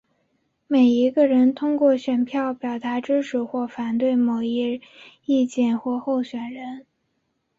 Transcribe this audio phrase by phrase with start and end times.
[0.65, 4.81] 每一个人通过选票表达支持或反对某一
[5.25, 6.87] 意见或候选人。